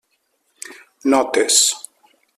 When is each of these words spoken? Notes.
Notes. 1.11 1.59